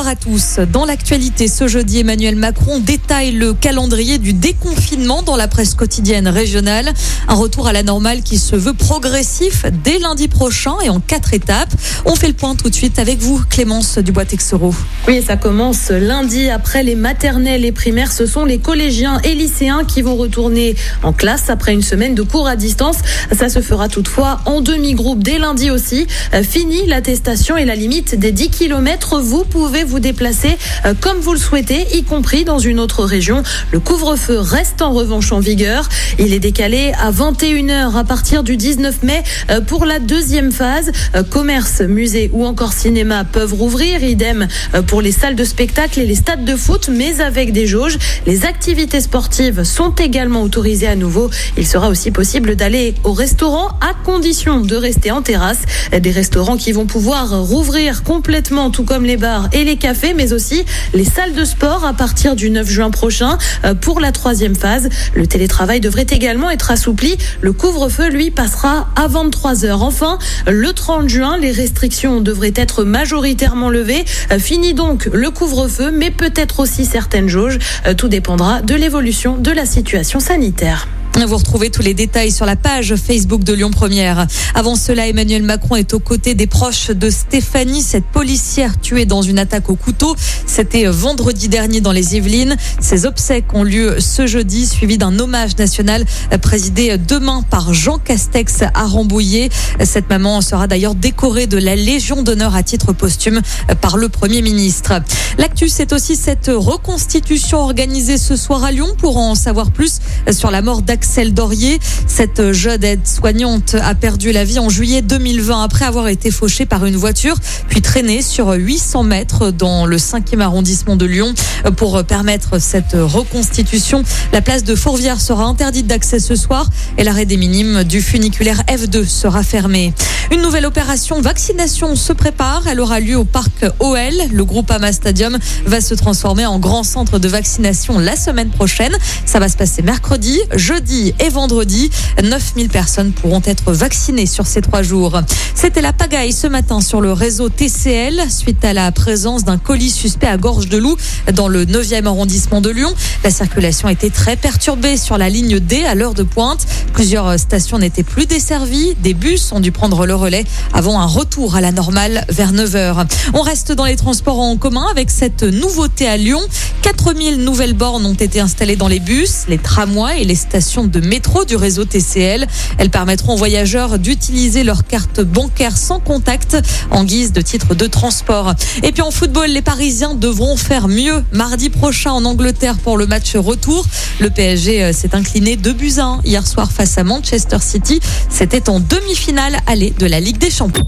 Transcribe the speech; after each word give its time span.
À 0.00 0.16
tous. 0.16 0.58
Dans 0.72 0.86
l'actualité, 0.86 1.48
ce 1.48 1.68
jeudi, 1.68 1.98
Emmanuel 2.00 2.34
Macron 2.34 2.78
détaille 2.78 3.32
le 3.32 3.52
calendrier 3.52 4.16
du 4.16 4.32
déconfinement 4.32 5.22
dans 5.22 5.36
la 5.36 5.48
presse 5.48 5.74
quotidienne 5.74 6.28
régionale. 6.28 6.90
Un 7.28 7.34
retour 7.34 7.66
à 7.68 7.72
la 7.74 7.82
normale 7.82 8.22
qui 8.22 8.38
se 8.38 8.56
veut 8.56 8.72
progressif 8.72 9.66
dès 9.84 9.98
lundi 9.98 10.28
prochain 10.28 10.74
et 10.82 10.88
en 10.88 10.98
quatre 10.98 11.34
étapes. 11.34 11.72
On 12.06 12.14
fait 12.14 12.28
le 12.28 12.32
point 12.32 12.54
tout 12.54 12.70
de 12.70 12.74
suite 12.74 12.98
avec 12.98 13.18
vous, 13.18 13.42
Clémence 13.50 13.98
Dubois-Texereau. 13.98 14.74
Oui, 15.08 15.22
ça 15.22 15.36
commence 15.36 15.90
lundi 15.90 16.48
après 16.48 16.82
les 16.82 16.94
maternelles 16.94 17.64
et 17.64 17.72
primaires. 17.72 18.12
Ce 18.12 18.24
sont 18.24 18.46
les 18.46 18.58
collégiens 18.58 19.20
et 19.24 19.34
lycéens 19.34 19.84
qui 19.84 20.00
vont 20.00 20.16
retourner 20.16 20.74
en 21.02 21.12
classe 21.12 21.50
après 21.50 21.74
une 21.74 21.82
semaine 21.82 22.14
de 22.14 22.22
cours 22.22 22.46
à 22.46 22.56
distance. 22.56 22.96
Ça 23.36 23.50
se 23.50 23.60
fera 23.60 23.88
toutefois 23.88 24.40
en 24.46 24.62
demi-groupe 24.62 25.22
dès 25.22 25.38
lundi 25.38 25.70
aussi. 25.70 26.06
Fini 26.42 26.86
l'attestation 26.86 27.58
et 27.58 27.66
la 27.66 27.74
limite 27.74 28.18
des 28.18 28.32
10 28.32 28.48
km. 28.48 29.20
Vous 29.20 29.44
pouvez 29.44 29.81
vous 29.84 30.00
déplacer 30.00 30.56
euh, 30.84 30.94
comme 30.98 31.18
vous 31.18 31.32
le 31.32 31.38
souhaitez, 31.38 31.86
y 31.96 32.04
compris 32.04 32.44
dans 32.44 32.58
une 32.58 32.80
autre 32.80 33.04
région. 33.04 33.42
Le 33.70 33.80
couvre-feu 33.80 34.38
reste 34.38 34.82
en 34.82 34.92
revanche 34.92 35.32
en 35.32 35.40
vigueur. 35.40 35.88
Il 36.18 36.32
est 36.32 36.38
décalé 36.38 36.92
à 37.00 37.10
21h 37.10 37.96
à 37.96 38.04
partir 38.04 38.42
du 38.42 38.56
19 38.56 39.02
mai 39.02 39.22
euh, 39.50 39.60
pour 39.60 39.84
la 39.84 39.98
deuxième 39.98 40.52
phase. 40.52 40.92
Euh, 41.14 41.22
commerce, 41.22 41.80
musée 41.80 42.30
ou 42.32 42.44
encore 42.44 42.72
cinéma 42.72 43.24
peuvent 43.24 43.54
rouvrir. 43.54 44.02
Idem 44.02 44.48
pour 44.86 45.02
les 45.02 45.12
salles 45.12 45.36
de 45.36 45.44
spectacle 45.44 46.00
et 46.00 46.06
les 46.06 46.14
stades 46.14 46.44
de 46.44 46.56
foot, 46.56 46.88
mais 46.92 47.20
avec 47.20 47.52
des 47.52 47.66
jauges. 47.66 47.98
Les 48.26 48.44
activités 48.44 49.00
sportives 49.00 49.64
sont 49.64 49.94
également 49.94 50.42
autorisées 50.42 50.88
à 50.88 50.96
nouveau. 50.96 51.30
Il 51.56 51.66
sera 51.66 51.88
aussi 51.88 52.10
possible 52.10 52.56
d'aller 52.56 52.94
au 53.04 53.12
restaurant 53.12 53.68
à 53.80 53.94
condition 54.04 54.60
de 54.60 54.76
rester 54.76 55.10
en 55.10 55.22
terrasse. 55.22 55.62
Des 55.98 56.10
restaurants 56.10 56.56
qui 56.56 56.72
vont 56.72 56.86
pouvoir 56.86 57.40
rouvrir 57.42 58.02
complètement, 58.02 58.70
tout 58.70 58.84
comme 58.84 59.04
les 59.04 59.16
bars 59.16 59.48
et 59.52 59.64
les 59.64 59.71
cafés, 59.76 60.14
mais 60.14 60.32
aussi 60.32 60.64
les 60.94 61.04
salles 61.04 61.34
de 61.34 61.44
sport 61.44 61.84
à 61.84 61.92
partir 61.92 62.36
du 62.36 62.50
9 62.50 62.68
juin 62.68 62.90
prochain 62.90 63.38
euh, 63.64 63.74
pour 63.74 64.00
la 64.00 64.12
troisième 64.12 64.54
phase. 64.54 64.88
Le 65.14 65.26
télétravail 65.26 65.80
devrait 65.80 66.06
également 66.10 66.50
être 66.50 66.70
assoupli. 66.70 67.16
Le 67.40 67.52
couvre-feu, 67.52 68.08
lui, 68.08 68.30
passera 68.30 68.88
à 68.96 69.06
23 69.08 69.64
heures. 69.64 69.82
Enfin, 69.82 70.18
le 70.46 70.72
30 70.72 71.08
juin, 71.08 71.36
les 71.38 71.52
restrictions 71.52 72.20
devraient 72.20 72.54
être 72.56 72.84
majoritairement 72.84 73.70
levées. 73.70 74.04
Euh, 74.30 74.38
fini 74.38 74.74
donc 74.74 75.08
le 75.12 75.30
couvre-feu, 75.30 75.90
mais 75.90 76.10
peut-être 76.10 76.60
aussi 76.60 76.84
certaines 76.84 77.28
jauges. 77.28 77.58
Euh, 77.86 77.94
tout 77.94 78.08
dépendra 78.08 78.62
de 78.62 78.74
l'évolution 78.74 79.36
de 79.36 79.50
la 79.50 79.66
situation 79.66 80.20
sanitaire. 80.20 80.88
Vous 81.14 81.36
retrouvez 81.36 81.70
tous 81.70 81.82
les 81.82 81.94
détails 81.94 82.32
sur 82.32 82.46
la 82.46 82.56
page 82.56 82.96
Facebook 82.96 83.44
de 83.44 83.52
Lyon 83.52 83.70
Première. 83.70 84.26
Avant 84.54 84.74
cela, 84.74 85.06
Emmanuel 85.06 85.44
Macron 85.44 85.76
est 85.76 85.94
aux 85.94 86.00
côtés 86.00 86.34
des 86.34 86.48
proches 86.48 86.90
de 86.90 87.10
Stéphanie, 87.10 87.80
cette 87.80 88.04
policière 88.04 88.80
tuée 88.80 89.06
dans 89.06 89.22
une 89.22 89.38
attaque 89.38 89.70
au 89.70 89.76
couteau. 89.76 90.16
C'était 90.46 90.86
vendredi 90.86 91.48
dernier 91.48 91.80
dans 91.80 91.92
les 91.92 92.16
Yvelines. 92.16 92.56
Ces 92.80 93.06
obsèques 93.06 93.54
ont 93.54 93.62
lieu 93.62 94.00
ce 94.00 94.26
jeudi, 94.26 94.66
suivi 94.66 94.98
d'un 94.98 95.16
hommage 95.20 95.56
national 95.58 96.04
présidé 96.40 96.98
demain 96.98 97.42
par 97.48 97.72
Jean 97.72 97.98
Castex 97.98 98.62
à 98.74 98.84
Rambouillet. 98.84 99.48
Cette 99.84 100.08
maman 100.08 100.40
sera 100.40 100.66
d'ailleurs 100.66 100.96
décorée 100.96 101.46
de 101.46 101.58
la 101.58 101.76
Légion 101.76 102.22
d'honneur 102.22 102.56
à 102.56 102.64
titre 102.64 102.92
posthume 102.92 103.42
par 103.80 103.96
le 103.96 104.08
Premier 104.08 104.42
ministre. 104.42 104.94
L'actu, 105.38 105.68
c'est 105.68 105.92
aussi 105.92 106.16
cette 106.16 106.50
reconstitution 106.52 107.58
organisée 107.58 108.18
ce 108.18 108.34
soir 108.34 108.64
à 108.64 108.72
Lyon 108.72 108.88
pour 108.98 109.18
en 109.18 109.34
savoir 109.34 109.70
plus 109.70 110.00
sur 110.30 110.50
la 110.50 110.62
mort 110.62 110.82
d'Axel 110.82 111.01
Axel 111.02 111.34
Dorier. 111.34 111.80
Cette 112.06 112.52
jeune 112.52 112.84
aide-soignante 112.84 113.74
a 113.74 113.96
perdu 113.96 114.30
la 114.30 114.44
vie 114.44 114.60
en 114.60 114.68
juillet 114.68 115.02
2020 115.02 115.64
après 115.64 115.84
avoir 115.84 116.06
été 116.06 116.30
fauchée 116.30 116.64
par 116.64 116.86
une 116.86 116.94
voiture, 116.94 117.34
puis 117.68 117.82
traînée 117.82 118.22
sur 118.22 118.52
800 118.52 119.02
mètres 119.02 119.50
dans 119.50 119.84
le 119.84 119.96
5e 119.96 120.38
arrondissement 120.38 120.94
de 120.94 121.04
Lyon. 121.04 121.34
Pour 121.76 122.04
permettre 122.04 122.60
cette 122.60 122.94
reconstitution, 122.94 124.04
la 124.32 124.42
place 124.42 124.62
de 124.62 124.76
Fourvière 124.76 125.20
sera 125.20 125.44
interdite 125.44 125.88
d'accès 125.88 126.20
ce 126.20 126.36
soir 126.36 126.70
et 126.96 127.02
l'arrêt 127.02 127.26
des 127.26 127.36
minimes 127.36 127.82
du 127.82 128.00
funiculaire 128.00 128.62
F2 128.68 129.04
sera 129.04 129.42
fermé. 129.42 129.92
Une 130.30 130.40
nouvelle 130.40 130.66
opération 130.66 131.20
vaccination 131.20 131.96
se 131.96 132.12
prépare. 132.12 132.66
Elle 132.68 132.80
aura 132.80 133.00
lieu 133.00 133.16
au 133.16 133.24
parc 133.24 133.66
OL. 133.80 133.98
Le 134.32 134.44
groupe 134.44 134.70
Ama 134.70 134.92
Stadium 134.92 135.36
va 135.66 135.80
se 135.80 135.94
transformer 135.94 136.46
en 136.46 136.58
grand 136.60 136.84
centre 136.84 137.18
de 137.18 137.28
vaccination 137.28 137.98
la 137.98 138.16
semaine 138.16 138.50
prochaine. 138.50 138.96
Ça 139.26 139.40
va 139.40 139.48
se 139.48 139.56
passer 139.56 139.82
mercredi, 139.82 140.40
jeudi 140.54 140.91
et 141.18 141.28
vendredi. 141.28 141.90
9000 142.22 142.68
personnes 142.68 143.12
pourront 143.12 143.42
être 143.44 143.72
vaccinées 143.72 144.26
sur 144.26 144.46
ces 144.46 144.60
trois 144.60 144.82
jours. 144.82 145.20
C'était 145.54 145.80
la 145.80 145.92
pagaille 145.92 146.32
ce 146.32 146.46
matin 146.46 146.80
sur 146.80 147.00
le 147.00 147.12
réseau 147.12 147.48
TCL 147.48 148.30
suite 148.30 148.64
à 148.64 148.72
la 148.72 148.92
présence 148.92 149.44
d'un 149.44 149.58
colis 149.58 149.90
suspect 149.90 150.26
à 150.26 150.36
Gorge 150.36 150.68
de 150.68 150.76
Loup 150.76 150.96
dans 151.32 151.48
le 151.48 151.64
9e 151.64 152.06
arrondissement 152.06 152.60
de 152.60 152.70
Lyon. 152.70 152.92
La 153.24 153.30
circulation 153.30 153.88
était 153.88 154.10
très 154.10 154.36
perturbée 154.36 154.96
sur 154.96 155.18
la 155.18 155.28
ligne 155.28 155.60
D 155.60 155.84
à 155.84 155.94
l'heure 155.94 156.14
de 156.14 156.22
pointe. 156.22 156.66
Plusieurs 156.92 157.38
stations 157.38 157.78
n'étaient 157.78 158.02
plus 158.02 158.26
desservies. 158.26 158.94
Des 159.02 159.14
bus 159.14 159.52
ont 159.52 159.60
dû 159.60 159.72
prendre 159.72 160.06
le 160.06 160.14
relais 160.14 160.44
avant 160.72 161.00
un 161.00 161.06
retour 161.06 161.56
à 161.56 161.60
la 161.60 161.72
normale 161.72 162.24
vers 162.28 162.52
9h. 162.52 163.06
On 163.34 163.40
reste 163.40 163.72
dans 163.72 163.86
les 163.86 163.96
transports 163.96 164.40
en 164.40 164.56
commun 164.56 164.86
avec 164.90 165.10
cette 165.10 165.42
nouveauté 165.42 166.06
à 166.06 166.16
Lyon. 166.16 166.40
4000 166.82 167.44
nouvelles 167.44 167.74
bornes 167.74 168.04
ont 168.04 168.14
été 168.14 168.40
installées 168.40 168.76
dans 168.76 168.88
les 168.88 168.98
bus, 168.98 169.44
les 169.48 169.58
tramways 169.58 170.22
et 170.22 170.24
les 170.24 170.34
stations 170.34 170.84
de 170.84 171.00
métro 171.00 171.44
du 171.44 171.56
réseau 171.56 171.84
TCL. 171.84 172.46
Elles 172.78 172.90
permettront 172.90 173.34
aux 173.34 173.36
voyageurs 173.36 173.98
d'utiliser 173.98 174.64
leur 174.64 174.84
carte 174.84 175.20
bancaire 175.20 175.76
sans 175.76 176.00
contact 176.00 176.56
en 176.90 177.04
guise 177.04 177.32
de 177.32 177.40
titre 177.40 177.74
de 177.74 177.86
transport. 177.86 178.54
Et 178.82 178.92
puis 178.92 179.02
en 179.02 179.10
football, 179.10 179.50
les 179.50 179.62
Parisiens 179.62 180.14
devront 180.14 180.56
faire 180.56 180.88
mieux 180.88 181.22
mardi 181.32 181.70
prochain 181.70 182.10
en 182.10 182.24
Angleterre 182.24 182.76
pour 182.78 182.96
le 182.96 183.06
match 183.06 183.36
retour. 183.36 183.86
Le 184.18 184.30
PSG 184.30 184.82
euh, 184.82 184.92
s'est 184.92 185.14
incliné 185.14 185.56
2 185.56 185.72
buts 185.72 185.94
1 185.98 186.20
hier 186.24 186.46
soir 186.46 186.72
face 186.72 186.98
à 186.98 187.04
Manchester 187.04 187.58
City. 187.60 188.00
C'était 188.28 188.68
en 188.68 188.80
demi-finale 188.80 189.56
aller 189.66 189.94
de 189.98 190.06
la 190.06 190.20
Ligue 190.20 190.38
des 190.38 190.50
Champions. 190.50 190.86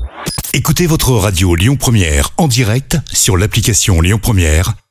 Écoutez 0.53 0.87
votre 0.87 1.11
radio 1.13 1.55
Lyon 1.55 1.77
Première 1.77 2.31
en 2.37 2.47
direct 2.47 2.97
sur 3.13 3.37
l'application 3.37 4.01
Lyon 4.01 4.21
Première, 4.23 4.75